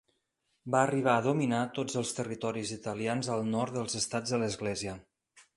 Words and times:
Va 0.75 0.79
arribar 0.85 1.11
a 1.17 1.23
dominar 1.25 1.59
tots 1.75 1.99
els 2.01 2.15
territoris 2.21 2.73
italians 2.79 3.31
al 3.37 3.47
nord 3.53 3.79
dels 3.79 4.01
Estats 4.03 4.35
de 4.37 4.45
l'Església. 4.47 5.01